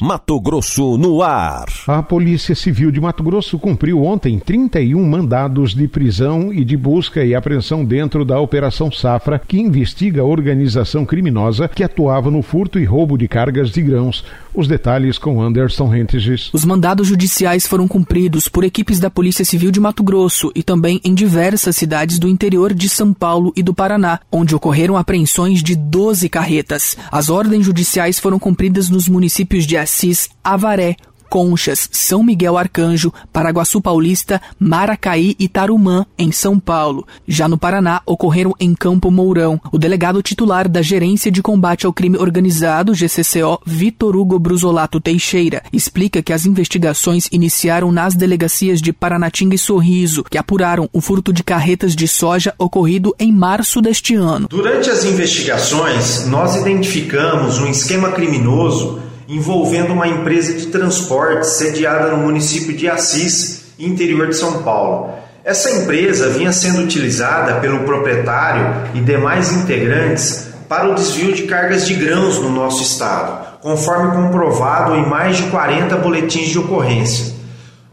[0.00, 1.66] Mato Grosso no ar.
[1.88, 7.24] A Polícia Civil de Mato Grosso cumpriu ontem 31 mandados de prisão e de busca
[7.24, 12.78] e apreensão dentro da Operação Safra, que investiga a organização criminosa que atuava no furto
[12.78, 14.24] e roubo de cargas de grãos.
[14.58, 16.50] Os detalhes com Anderson Rentes.
[16.52, 21.00] Os mandados judiciais foram cumpridos por equipes da Polícia Civil de Mato Grosso e também
[21.04, 25.76] em diversas cidades do interior de São Paulo e do Paraná, onde ocorreram apreensões de
[25.76, 26.96] 12 carretas.
[27.12, 30.96] As ordens judiciais foram cumpridas nos municípios de Assis, Avaré,
[31.28, 37.06] Conchas, São Miguel Arcanjo, Paraguaçu Paulista, Maracaí e Tarumã, em São Paulo.
[37.26, 39.60] Já no Paraná, ocorreram em Campo Mourão.
[39.70, 45.62] O delegado titular da Gerência de Combate ao Crime Organizado, GCCO, Vitor Hugo Brusolato Teixeira,
[45.72, 51.32] explica que as investigações iniciaram nas delegacias de Paranatinga e Sorriso, que apuraram o furto
[51.32, 54.48] de carretas de soja ocorrido em março deste ano.
[54.48, 62.16] Durante as investigações, nós identificamos um esquema criminoso envolvendo uma empresa de transporte sediada no
[62.16, 65.10] município de Assis, interior de São Paulo.
[65.44, 71.86] Essa empresa vinha sendo utilizada pelo proprietário e demais integrantes para o desvio de cargas
[71.86, 77.34] de grãos no nosso estado, conforme comprovado em mais de 40 boletins de ocorrência.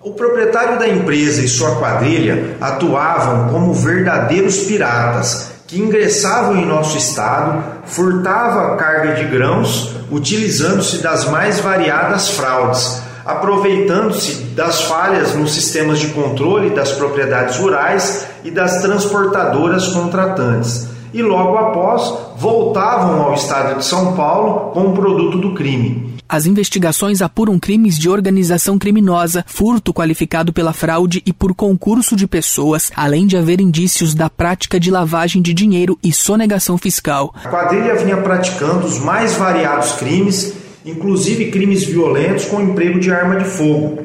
[0.02, 6.98] O proprietário da empresa e sua quadrilha atuavam como verdadeiros piratas que ingressavam em nosso
[6.98, 15.54] estado, furtavam a carga de grãos, utilizando-se das mais variadas fraudes, aproveitando-se das falhas nos
[15.54, 20.88] sistemas de controle das propriedades rurais e das transportadoras contratantes.
[21.12, 26.15] E logo após voltavam ao estado de São Paulo com o produto do crime.
[26.36, 32.28] As investigações apuram crimes de organização criminosa, furto qualificado pela fraude e por concurso de
[32.28, 37.34] pessoas, além de haver indícios da prática de lavagem de dinheiro e sonegação fiscal.
[37.42, 40.52] A quadrilha vinha praticando os mais variados crimes,
[40.86, 44.00] inclusive crimes violentos com emprego de arma de fogo.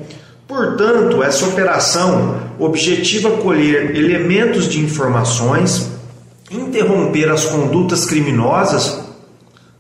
[0.47, 5.91] Portanto, essa operação objetiva colher elementos de informações,
[6.49, 9.10] interromper as condutas criminosas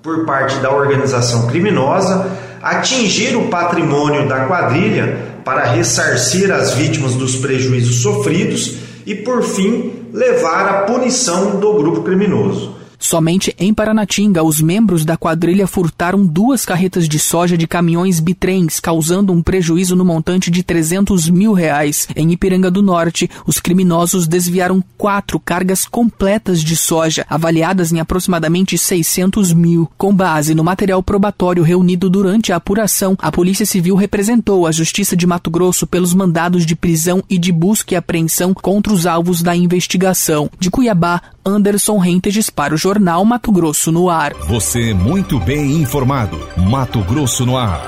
[0.02, 2.26] por parte da organização criminosa,
[2.62, 9.92] atingir o patrimônio da quadrilha para ressarcir as vítimas dos prejuízos sofridos e, por fim,
[10.12, 12.79] levar à punição do grupo criminoso.
[13.00, 18.78] Somente em Paranatinga, os membros da quadrilha furtaram duas carretas de soja de caminhões bitrens,
[18.78, 22.06] causando um prejuízo no montante de 300 mil reais.
[22.14, 28.76] Em Ipiranga do Norte, os criminosos desviaram quatro cargas completas de soja, avaliadas em aproximadamente
[28.76, 29.90] 600 mil.
[29.96, 35.16] Com base no material probatório reunido durante a apuração, a Polícia Civil representou a Justiça
[35.16, 39.42] de Mato Grosso pelos mandados de prisão e de busca e apreensão contra os alvos
[39.42, 40.50] da investigação.
[40.58, 44.34] De Cuiabá, Anderson Rentes para o Jornal Mato Grosso no Ar.
[44.46, 46.38] Você muito bem informado.
[46.56, 47.80] Mato Grosso no Ar.